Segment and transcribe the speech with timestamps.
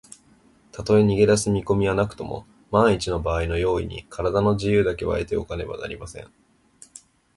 [0.71, 6.27] たとえ逃げだす見こみはなくとも、まんいちのばあいの用意に、からだの自由だけは得ておかねばなりません。